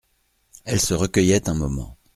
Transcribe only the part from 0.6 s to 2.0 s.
Elle se recueillait un moment.